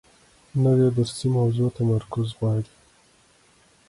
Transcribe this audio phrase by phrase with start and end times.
[0.63, 2.67] نوې درسي موضوع تمرکز غواړي